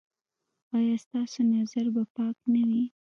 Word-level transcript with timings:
ایا 0.75 0.95
ستاسو 1.03 1.39
نظر 1.55 1.85
به 1.95 2.03
پاک 2.15 2.37
نه 2.53 2.61
وي؟ 2.69 2.83